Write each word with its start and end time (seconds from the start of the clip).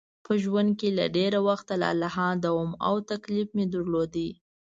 په 0.25 0.33
ژوند 0.43 0.69
کې 0.79 0.89
له 0.97 1.05
ډېر 1.17 1.33
وخته 1.47 1.73
لالهانده 1.83 2.49
وم 2.53 2.71
او 2.87 2.95
تکلیف 3.11 3.47
مې 3.55 3.65
درلود. 3.73 4.15